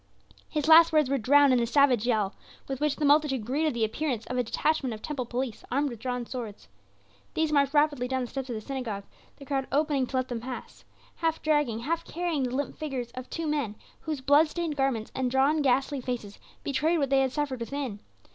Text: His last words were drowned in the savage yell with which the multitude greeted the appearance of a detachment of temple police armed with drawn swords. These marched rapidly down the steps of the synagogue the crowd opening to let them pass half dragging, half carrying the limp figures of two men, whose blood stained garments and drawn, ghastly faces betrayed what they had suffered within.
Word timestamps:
His 0.49 0.67
last 0.67 0.91
words 0.91 1.11
were 1.11 1.19
drowned 1.19 1.53
in 1.53 1.59
the 1.59 1.67
savage 1.67 2.07
yell 2.07 2.33
with 2.67 2.81
which 2.81 2.95
the 2.95 3.05
multitude 3.05 3.45
greeted 3.45 3.75
the 3.75 3.83
appearance 3.85 4.25
of 4.25 4.35
a 4.35 4.41
detachment 4.43 4.95
of 4.95 5.03
temple 5.03 5.27
police 5.27 5.63
armed 5.69 5.91
with 5.91 5.99
drawn 5.99 6.25
swords. 6.25 6.67
These 7.35 7.51
marched 7.51 7.75
rapidly 7.75 8.07
down 8.07 8.21
the 8.21 8.27
steps 8.27 8.49
of 8.49 8.55
the 8.55 8.61
synagogue 8.61 9.03
the 9.37 9.45
crowd 9.45 9.67
opening 9.71 10.07
to 10.07 10.15
let 10.15 10.27
them 10.27 10.39
pass 10.41 10.85
half 11.17 11.39
dragging, 11.43 11.81
half 11.81 12.03
carrying 12.03 12.41
the 12.41 12.55
limp 12.55 12.79
figures 12.79 13.11
of 13.11 13.29
two 13.29 13.45
men, 13.45 13.75
whose 13.99 14.21
blood 14.21 14.47
stained 14.47 14.75
garments 14.75 15.11
and 15.13 15.29
drawn, 15.29 15.61
ghastly 15.61 16.01
faces 16.01 16.39
betrayed 16.63 16.97
what 16.97 17.11
they 17.11 17.21
had 17.21 17.31
suffered 17.31 17.59
within. 17.59 17.99